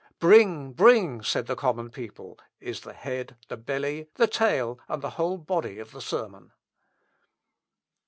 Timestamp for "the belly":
3.49-4.09